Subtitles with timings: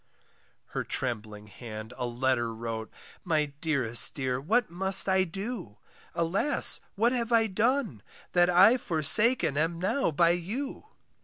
[0.69, 2.91] Her trembling hand a letter wrote,
[3.23, 5.77] My dearest dear, what must I do?
[6.15, 6.79] Alas!
[6.95, 8.01] what have I done,
[8.31, 10.87] that I Forsaken am now by you!